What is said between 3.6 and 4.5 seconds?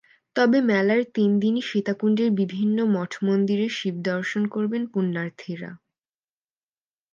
শিব দর্শন